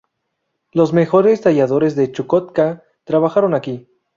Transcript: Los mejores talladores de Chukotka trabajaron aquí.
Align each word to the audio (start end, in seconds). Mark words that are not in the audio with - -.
Los 0.71 0.93
mejores 0.93 1.41
talladores 1.41 1.95
de 1.95 2.11
Chukotka 2.11 2.83
trabajaron 3.05 3.53
aquí. 3.53 3.87